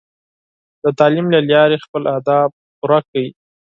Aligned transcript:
د 0.83 0.85
تعلیم 0.99 1.27
له 1.33 1.39
لارې 1.49 1.83
خپل 1.85 2.03
اهداف 2.13 2.49
پوره 2.77 2.99
کړئ. 3.09 3.27